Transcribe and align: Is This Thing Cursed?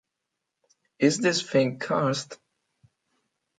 Is 0.97 1.19
This 1.19 1.43
Thing 1.43 1.77
Cursed? 1.77 2.39